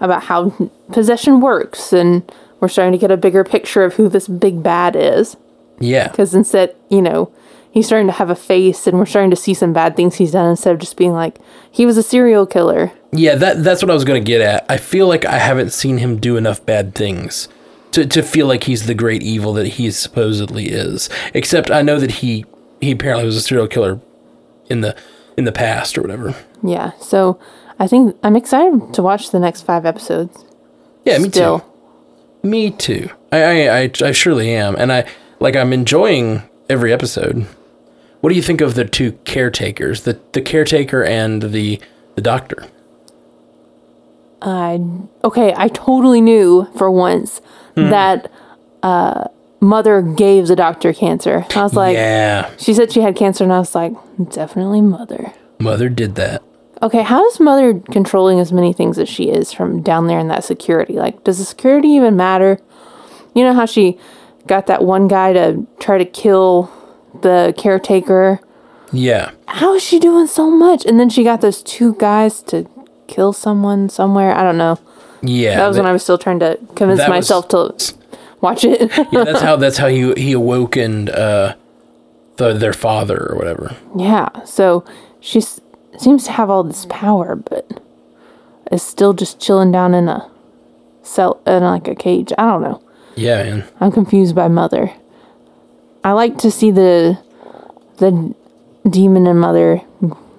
[0.01, 0.53] about how
[0.91, 4.95] possession works, and we're starting to get a bigger picture of who this big bad
[4.95, 5.35] is,
[5.79, 6.07] Yeah.
[6.09, 7.31] because instead you know
[7.71, 10.31] he's starting to have a face, and we're starting to see some bad things he's
[10.31, 11.35] done instead of just being like
[11.71, 12.91] he was a serial killer.
[13.11, 14.65] Yeah, that that's what I was going to get at.
[14.69, 17.47] I feel like I haven't seen him do enough bad things
[17.91, 21.09] to, to feel like he's the great evil that he supposedly is.
[21.33, 22.45] Except I know that he
[22.81, 23.99] he apparently was a serial killer
[24.69, 24.95] in the
[25.37, 26.35] in the past or whatever.
[26.61, 27.39] Yeah, so
[27.79, 30.43] I think I'm excited to watch the next five episodes.
[31.05, 31.59] Yeah, me Still.
[31.59, 31.65] too.
[32.47, 33.09] Me too.
[33.31, 35.05] I, I I I surely am, and I
[35.39, 37.45] like I'm enjoying every episode.
[38.21, 41.79] What do you think of the two caretakers, the the caretaker and the
[42.15, 42.65] the doctor?
[44.41, 44.79] I
[45.23, 47.41] okay, I totally knew for once
[47.75, 47.89] Hmm.
[47.91, 48.31] that
[48.83, 49.25] uh,
[49.59, 51.45] mother gave the doctor cancer.
[51.55, 53.93] I was like, yeah, she said she had cancer, and I was like,
[54.29, 55.33] definitely mother.
[55.59, 56.41] mother did that.
[56.81, 60.29] Okay, how is mother controlling as many things as she is from down there in
[60.29, 60.93] that security?
[60.93, 62.59] Like, does the security even matter?
[63.35, 63.97] You know how she
[64.47, 66.71] got that one guy to try to kill
[67.21, 68.39] the caretaker?
[68.91, 70.83] Yeah, How is she doing so much?
[70.85, 72.67] And then she got those two guys to
[73.07, 74.33] kill someone somewhere.
[74.33, 74.79] I don't know.
[75.21, 75.57] yeah.
[75.57, 77.75] That was when I was still trying to convince That was- myself to
[78.41, 78.89] watch it.
[79.11, 81.53] yeah, that's how that's how he he awokened uh,
[82.37, 83.75] the their father or whatever.
[83.95, 84.29] yeah.
[84.45, 84.83] So
[85.19, 85.59] she s-
[85.99, 87.81] seems to have all this power, but
[88.71, 90.29] is still just chilling down in a
[91.03, 92.31] cell in like a cage.
[92.37, 92.81] I don't know.
[93.15, 93.67] Yeah, man.
[93.79, 94.93] I'm confused by mother.
[96.03, 97.19] I like to see the
[97.97, 98.33] the
[98.89, 99.81] demon and mother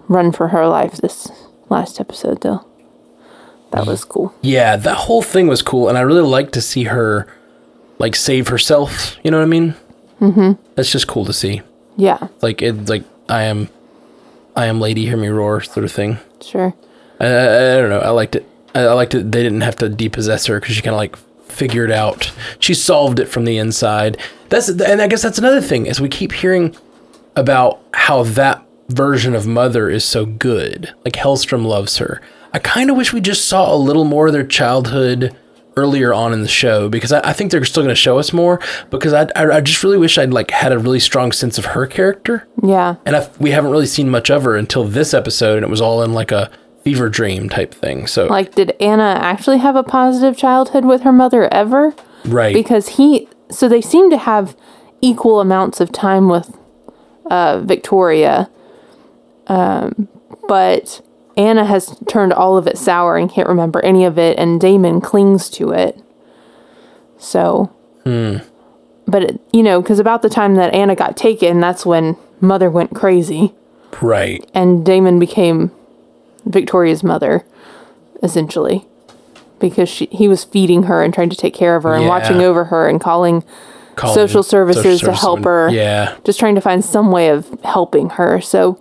[0.09, 1.29] run for her life this
[1.69, 2.65] last episode though.
[3.73, 4.35] That was cool.
[4.41, 7.27] Yeah, that whole thing was cool, and I really like to see her
[7.99, 9.17] like save herself.
[9.23, 9.75] You know what I mean?
[10.21, 10.53] Mm-hmm.
[10.75, 11.63] That's just cool to see.
[11.97, 13.69] Yeah, Like it, like I am,
[14.61, 16.19] I am lady, hear me roar, sort of thing.
[16.43, 16.75] sure.
[17.19, 18.01] I, I, I don't know.
[18.01, 18.47] I liked it.
[18.75, 19.33] I, I liked it.
[19.33, 22.31] They didn't have to depossess her because she kind of like figured out.
[22.59, 24.19] She solved it from the inside.
[24.49, 26.77] That's and I guess that's another thing is we keep hearing
[27.37, 30.93] about how that version of Mother is so good.
[31.05, 32.21] Like Helstrom loves her.
[32.53, 35.37] I kind of wish we just saw a little more of their childhood
[35.77, 38.33] earlier on in the show because I, I think they're still going to show us
[38.33, 38.61] more.
[38.91, 41.65] Because I, I I just really wish I'd like had a really strong sense of
[41.67, 42.47] her character.
[42.63, 42.97] Yeah.
[43.07, 45.81] And I, we haven't really seen much of her until this episode, and it was
[45.81, 46.51] all in like a
[46.83, 48.07] fever dream type thing.
[48.07, 51.95] So Like, did Anna actually have a positive childhood with her mother ever?
[52.25, 54.57] right, Because he, so they seem to have
[55.03, 56.57] equal amounts of time with
[57.31, 58.51] uh, Victoria,
[59.47, 60.09] um,
[60.49, 61.03] but
[61.37, 65.01] Anna has turned all of it sour and can't remember any of it, and Damon
[65.01, 65.99] clings to it.
[67.19, 67.71] So,
[68.05, 72.71] but it, you know, because about the time that Anna got taken, that's when Mother
[72.71, 73.53] went crazy,
[74.01, 75.71] right, and Damon became
[76.45, 77.45] Victoria's mother,
[78.23, 78.87] essentially.
[79.59, 82.09] because she, he was feeding her and trying to take care of her and Yeah.
[82.09, 83.45] watching over her and calling
[83.95, 85.69] Calling social services to help her.
[85.69, 86.17] Yeah.
[86.25, 88.41] Just trying to find some way of helping her.
[88.41, 88.81] So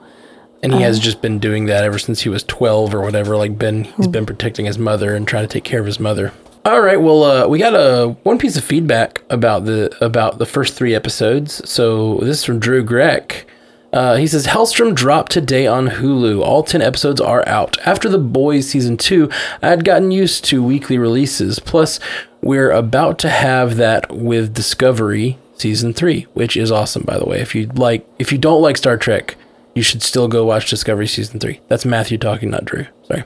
[0.62, 0.88] And he Uh.
[0.88, 3.38] has just been doing that ever since he was 12 or whatever.
[3.38, 6.34] Like, been he's been protecting his mother and trying to take care of his mother.
[6.66, 10.46] All right, well, uh, we got a one piece of feedback about the about the
[10.46, 11.62] first three episodes.
[11.70, 13.46] So this is from Drew Greck.
[13.92, 16.44] Uh, he says Helstrom dropped today on Hulu.
[16.44, 17.78] All ten episodes are out.
[17.88, 19.30] After The Boys season two,
[19.64, 21.58] I had gotten used to weekly releases.
[21.60, 22.00] Plus,
[22.42, 27.40] we're about to have that with Discovery season three, which is awesome, by the way.
[27.40, 29.38] If you like, if you don't like Star Trek,
[29.80, 31.62] you should still go watch Discovery season three.
[31.70, 32.86] That's Matthew talking, not Drew.
[33.04, 33.24] Sorry.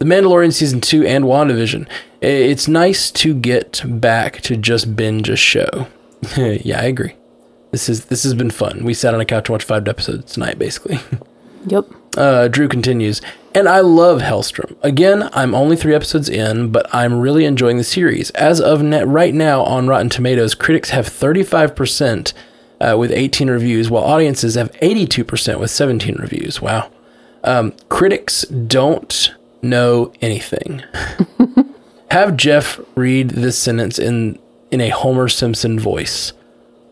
[0.00, 1.88] The Mandalorian season two and WandaVision.
[2.20, 5.86] It's nice to get back to just binge a show.
[6.36, 7.14] yeah, I agree.
[7.70, 8.84] This is this has been fun.
[8.84, 10.98] We sat on a couch and watched five episodes tonight, basically.
[11.66, 11.86] yep.
[12.18, 13.22] Uh, Drew continues,
[13.54, 14.76] and I love Helstrom.
[14.82, 18.28] Again, I'm only three episodes in, but I'm really enjoying the series.
[18.32, 22.34] As of net right now on Rotten Tomatoes, critics have 35%
[22.80, 26.60] uh, with 18 reviews, while audiences have 82% with 17 reviews.
[26.60, 26.90] Wow.
[27.42, 30.82] Um, critics don't know anything.
[32.10, 34.38] have Jeff read this sentence in
[34.70, 36.32] in a Homer Simpson voice.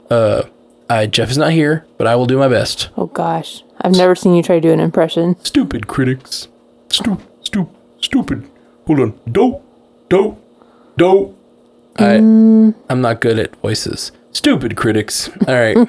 [0.09, 0.45] Uh,
[0.89, 2.91] I, Jeff is not here, but I will do my best.
[2.97, 3.65] Oh gosh.
[3.81, 5.37] I've never seen you try to do an impression.
[5.43, 6.49] Stupid critics.
[6.89, 7.69] Stup, stup,
[8.01, 8.49] stupid.
[8.87, 9.21] Hold on.
[9.31, 9.61] Do,
[10.09, 10.37] do,
[10.97, 11.35] do.
[11.97, 14.13] I, I'm not good at voices.
[14.33, 15.29] Stupid critics.
[15.47, 15.77] All right.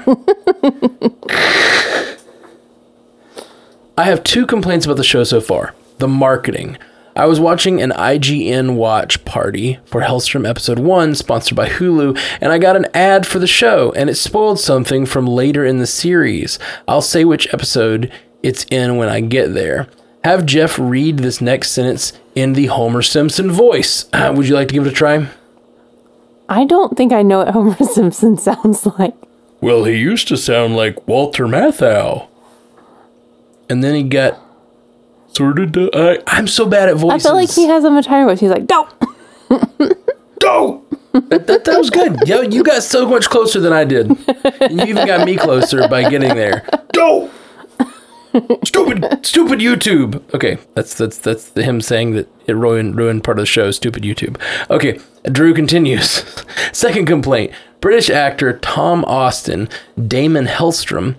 [3.97, 5.73] I have two complaints about the show so far.
[5.99, 6.77] The marketing.
[7.15, 12.51] I was watching an IGN watch party for Helstrom episode 1 sponsored by Hulu and
[12.51, 15.85] I got an ad for the show and it spoiled something from later in the
[15.85, 16.57] series.
[16.87, 19.87] I'll say which episode it's in when I get there.
[20.23, 24.05] Have Jeff read this next sentence in the Homer Simpson voice.
[24.13, 25.27] Would you like to give it a try?
[26.53, 29.15] I don't think I know what Homer Simpson sounds like.
[29.59, 32.27] Well, he used to sound like Walter Matthau.
[33.69, 34.39] And then he got
[35.29, 35.75] sort of.
[35.75, 37.25] Uh, I, I'm so bad at voices.
[37.25, 38.39] I feel like he has a Matari voice.
[38.39, 38.87] He's like, no.
[40.39, 40.83] Go!
[41.13, 42.27] that, that, that was good.
[42.27, 44.11] Yo, you got so much closer than I did.
[44.61, 46.67] And you even got me closer by getting there.
[46.93, 47.31] Go!
[48.63, 50.21] Stupid, stupid YouTube.
[50.33, 53.69] Okay, that's that's that's him saying that it ruined ruined part of the show.
[53.69, 54.39] Stupid YouTube.
[54.71, 56.23] Okay, Drew continues.
[56.71, 59.69] Second complaint: British actor Tom Austen,
[60.07, 61.15] Damon Helstrom,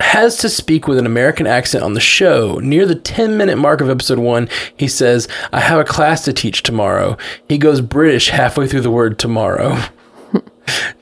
[0.00, 2.58] has to speak with an American accent on the show.
[2.58, 6.32] Near the 10 minute mark of episode one, he says, I have a class to
[6.32, 7.16] teach tomorrow.
[7.48, 9.78] He goes British halfway through the word tomorrow.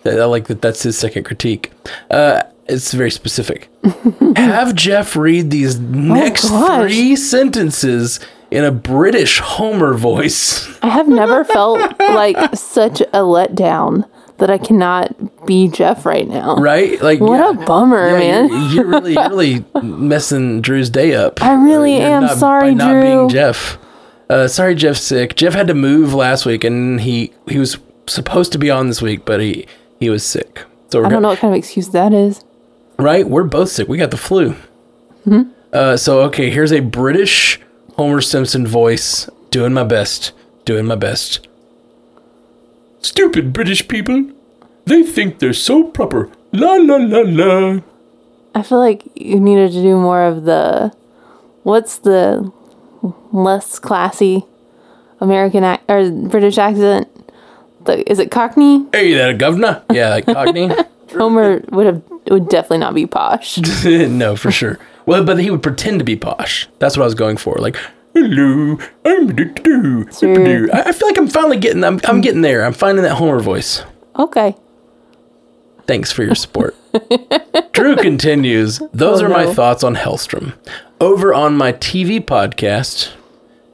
[0.04, 1.72] I like that that's his second critique.
[2.10, 3.68] Uh, it's very specific.
[4.36, 6.90] have Jeff read these next gosh.
[6.90, 10.68] three sentences in a British Homer voice.
[10.82, 16.56] I have never felt like such a letdown that I cannot be Jeff right now.
[16.56, 17.00] Right?
[17.02, 17.62] Like What yeah.
[17.62, 18.48] a bummer, Yeah, man.
[18.48, 21.42] You're, you're really, you're really messing Drew's day up.
[21.42, 22.22] I really You're am.
[22.24, 23.02] not- Sorry, by not Drew.
[23.02, 23.78] being Jeff.
[24.30, 25.34] Uh, sorry, Jeff's sick.
[25.36, 29.00] Jeff had to move last week, and he he was supposed to be on this
[29.02, 29.66] week, but he
[30.00, 30.64] he was sick.
[30.90, 32.44] So we're I don't gonna, know what kind of excuse that is.
[32.98, 33.28] right.
[33.28, 33.88] We're both sick.
[33.88, 34.54] We got the flu.
[35.26, 35.42] Mm-hmm.
[35.72, 37.60] Uh, so okay, here's a British
[37.96, 39.28] Homer Simpson voice.
[39.50, 40.32] Doing my best.
[40.64, 41.46] Doing my best.
[43.00, 44.30] Stupid British people.
[44.86, 46.30] They think they're so proper.
[46.52, 47.80] La la la la.
[48.54, 50.92] I feel like you needed to do more of the
[51.62, 52.50] what's the
[53.32, 54.44] less classy
[55.20, 57.08] American ac- or British accent?
[57.88, 58.86] The is it Cockney?
[58.92, 59.82] Hey there, governor.
[59.90, 60.70] Yeah, like Cockney.
[61.12, 63.56] Homer would have would definitely not be posh.
[63.84, 64.78] no, for sure.
[65.06, 66.68] Well, but he would pretend to be posh.
[66.80, 67.54] That's what I was going for.
[67.56, 67.76] Like,
[68.12, 70.68] hello, I'm do Sure.
[70.74, 71.82] I I feel like I'm finally getting.
[71.82, 72.62] I'm, I'm getting there.
[72.66, 73.82] I'm finding that Homer voice.
[74.18, 74.54] Okay.
[75.86, 76.76] Thanks for your support.
[77.72, 78.82] Drew continues.
[78.92, 79.54] Those Oh, are my no.
[79.54, 80.52] thoughts on Helstrom.
[81.00, 83.12] Over on my TV podcast,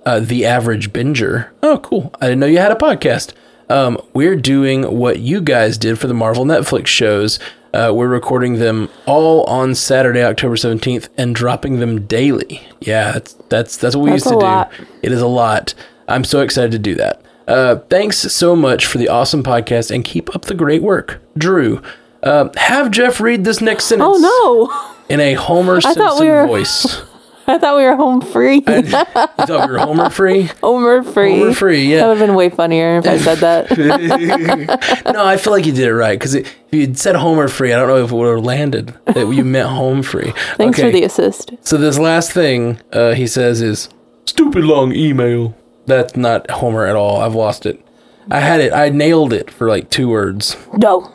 [0.06, 1.48] uh, The Average Binger.
[1.64, 2.14] Oh, cool.
[2.20, 3.32] I didn't know you had a podcast.
[3.68, 7.38] Um, we're doing what you guys did for the Marvel Netflix shows.
[7.72, 12.62] Uh, we're recording them all on Saturday, October 17th, and dropping them daily.
[12.80, 14.86] Yeah, that's that's that's what we That's used to a do.
[15.02, 15.74] It is a lot.
[16.06, 17.22] I'm so excited to do that.
[17.48, 21.20] Uh, thanks so much for the awesome podcast and keep up the great work.
[21.36, 21.82] Drew,
[22.22, 24.70] uh, have Jeff read this next sentence Oh
[25.08, 25.14] no.
[25.14, 27.02] in a Homer Simpson we were- voice.
[27.46, 28.56] I thought we were home free.
[28.56, 30.50] You thought we were Homer free?
[30.62, 31.38] Homer free.
[31.38, 31.98] Homer free, yeah.
[31.98, 35.04] That would have been way funnier if I said that.
[35.14, 37.76] No, I feel like you did it right because if you'd said Homer free, I
[37.76, 40.32] don't know if it would have landed that you meant home free.
[40.56, 41.52] Thanks for the assist.
[41.62, 43.88] So this last thing uh, he says is
[44.24, 45.56] stupid long email.
[45.86, 47.20] That's not Homer at all.
[47.20, 47.84] I've lost it.
[48.30, 48.72] I had it.
[48.72, 50.56] I nailed it for like two words.
[50.72, 51.12] No.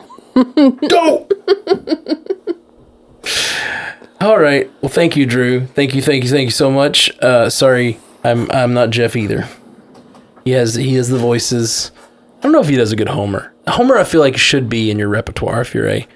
[0.88, 1.26] Go.
[4.20, 4.70] All right.
[4.82, 5.66] Well, thank you, Drew.
[5.66, 7.10] Thank you, thank you, thank you so much.
[7.20, 9.48] Uh, sorry, I'm I'm not Jeff either.
[10.44, 11.90] He has he has the voices.
[12.38, 13.52] I don't know if he does a good Homer.
[13.68, 16.06] Homer, I feel like should be in your repertoire if you're a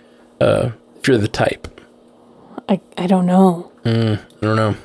[0.41, 1.69] uh, if you're the type.
[2.69, 3.71] I, I don't know.
[3.85, 4.77] I don't know.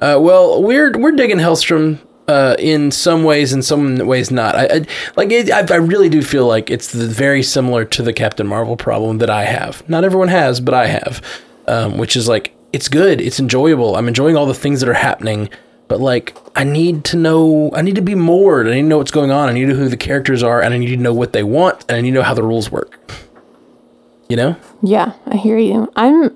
[0.00, 1.98] Uh, well, we're we're digging Helstrom
[2.28, 4.54] uh, in some ways, in some ways not.
[4.54, 8.02] I, I like it, I, I really do feel like it's the, very similar to
[8.02, 9.88] the Captain Marvel problem that I have.
[9.88, 11.22] Not everyone has, but I have,
[11.66, 13.96] um, which is like it's good, it's enjoyable.
[13.96, 15.48] I'm enjoying all the things that are happening,
[15.88, 18.66] but like I need to know, I need to be moored.
[18.66, 19.48] I need to know what's going on.
[19.48, 21.42] I need to know who the characters are, and I need to know what they
[21.42, 22.98] want, and I need to know how the rules work.
[24.28, 24.56] You know?
[24.82, 25.92] Yeah, I hear you.
[25.94, 26.34] I'm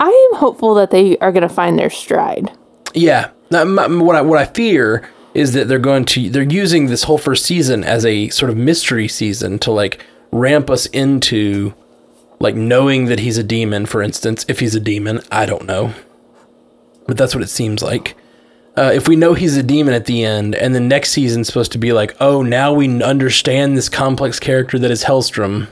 [0.00, 2.50] I am hopeful that they are going to find their stride.
[2.94, 3.30] Yeah.
[3.50, 7.44] What I what I fear is that they're going to they're using this whole first
[7.44, 11.74] season as a sort of mystery season to like ramp us into
[12.40, 14.44] like knowing that he's a demon, for instance.
[14.48, 15.92] If he's a demon, I don't know,
[17.06, 18.16] but that's what it seems like.
[18.76, 21.72] Uh, if we know he's a demon at the end, and the next season's supposed
[21.72, 25.66] to be like, oh, now we understand this complex character that is Helstrom,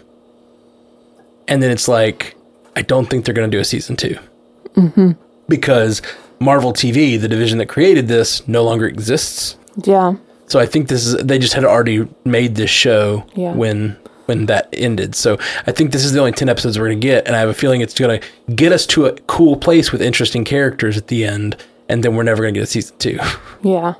[1.46, 2.34] and then it's like,
[2.74, 5.14] I don't think they're going to do a season 2
[5.48, 6.02] because
[6.40, 9.56] Marvel TV, the division that created this, no longer exists.
[9.84, 10.16] Yeah.
[10.48, 13.52] So I think this is they just had already made this show Yeah.
[13.52, 15.14] when when that ended.
[15.14, 17.40] So I think this is the only 10 episodes we're going to get and I
[17.40, 20.96] have a feeling it's going to get us to a cool place with interesting characters
[20.96, 21.56] at the end
[21.88, 23.18] and then we're never going to get a season 2.
[23.62, 23.94] Yeah.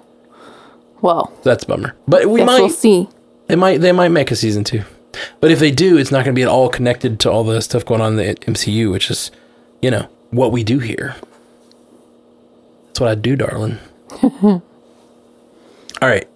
[1.00, 1.94] Well, that's a bummer.
[2.06, 3.08] But we might we'll see.
[3.48, 4.82] they might they might make a season 2.
[5.40, 7.60] But if they do, it's not going to be at all connected to all the
[7.62, 9.30] stuff going on in the MCU, which is,
[9.82, 11.16] you know, what we do here.
[12.86, 13.78] That's what I do, darling.
[14.22, 14.62] all
[16.02, 16.28] right.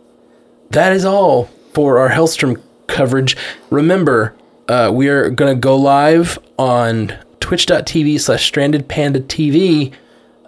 [0.71, 3.37] That is all for our Helstrom coverage.
[3.71, 4.35] Remember,
[4.69, 9.93] uh, we are going to go live on twitch.tv slash stranded panda TV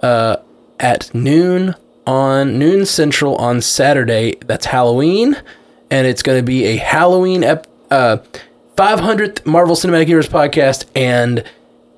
[0.03, 0.37] uh,
[0.79, 1.75] at noon
[2.07, 4.37] on noon central on Saturday.
[4.47, 5.41] That's Halloween.
[5.91, 8.19] And it's going to be a Halloween ep- uh,
[8.77, 11.45] 500th Marvel Cinematic Universe podcast and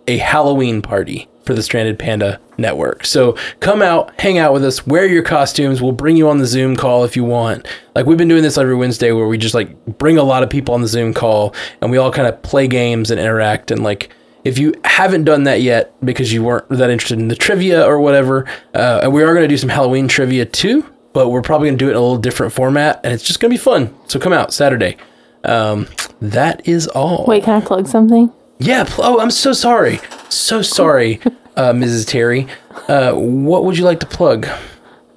[0.07, 3.05] a Halloween party for the Stranded Panda Network.
[3.05, 5.83] So come out, hang out with us, wear your costumes.
[5.83, 7.67] We'll bring you on the Zoom call if you want.
[7.95, 10.51] Like we've been doing this every Wednesday where we just like bring a lot of
[10.51, 13.71] people on the Zoom call and we all kind of play games and interact.
[13.71, 14.11] And like
[14.45, 18.01] if you haven't done that yet because you weren't that interested in the trivia or
[18.01, 21.69] whatever, uh, and we are going to do some Halloween trivia too, but we're probably
[21.69, 23.63] going to do it in a little different format and it's just going to be
[23.63, 23.95] fun.
[24.07, 24.97] So come out Saturday.
[25.45, 25.89] Um,
[26.23, 27.27] that is all.
[27.27, 28.33] Wait, can I plug something?
[28.59, 28.85] Yeah.
[28.85, 30.01] pl- Oh, I'm so sorry.
[30.29, 31.21] So sorry,
[31.57, 32.07] uh, Mrs.
[32.07, 32.47] Terry.
[32.89, 34.47] Uh, what would you like to plug?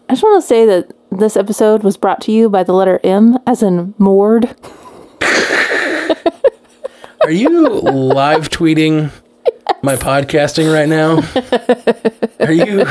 [0.10, 3.00] I just want to say that this episode was brought to you by the letter
[3.04, 4.46] M, as in moored.
[7.22, 9.12] Are you live tweeting
[9.82, 11.18] my podcasting right now?
[12.46, 12.84] Are you?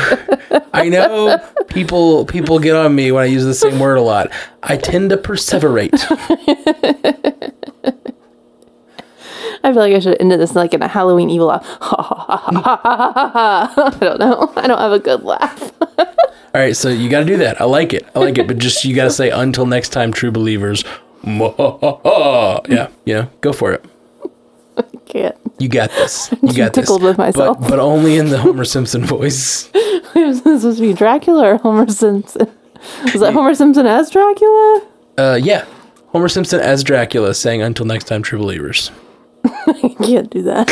[0.74, 4.30] I know people people get on me when I use the same word a lot.
[4.62, 5.92] I tend to perseverate.
[9.66, 11.66] I feel like I should end this like in a Halloween evil laugh.
[11.80, 14.52] I don't know.
[14.54, 15.72] I don't have a good laugh.
[15.98, 16.06] All
[16.54, 17.60] right, so you got to do that.
[17.60, 18.06] I like it.
[18.14, 20.84] I like it, but just you got to say until next time, true believers.
[21.24, 23.84] Yeah, you know, go for it.
[25.06, 25.34] Can't.
[25.58, 26.30] You got this.
[26.40, 26.84] You got this.
[26.84, 27.58] tickled with myself.
[27.60, 29.68] But, but only in the Homer Simpson voice.
[29.74, 32.48] Is this supposed to be Dracula or Homer Simpson?
[33.06, 34.86] Is that Homer Simpson as Dracula?
[35.18, 35.64] Uh, yeah.
[36.08, 38.92] Homer Simpson as Dracula saying until next time, true believers.
[39.66, 40.66] I can't do that.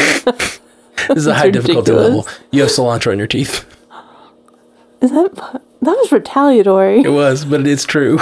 [1.09, 2.27] This is a high difficulty ridiculous.
[2.27, 2.49] level.
[2.51, 3.65] You have cilantro in your teeth.
[5.01, 7.03] Is that that was retaliatory?
[7.03, 8.19] It was, but it's true.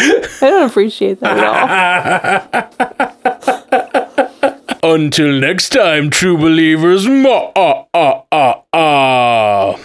[0.00, 2.82] I don't appreciate that at
[4.82, 4.94] all.
[4.94, 7.06] Until next time, true believers.
[7.06, 9.78] Ma ah ah ah ah.